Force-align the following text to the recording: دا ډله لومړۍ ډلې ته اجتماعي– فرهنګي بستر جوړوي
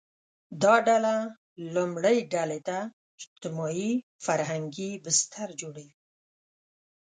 دا 0.63 0.75
ډله 0.87 1.15
لومړۍ 1.75 2.17
ډلې 2.33 2.59
ته 2.67 2.77
اجتماعي– 3.19 3.91
فرهنګي 4.25 4.91
بستر 5.03 5.49
جوړوي 5.61 5.89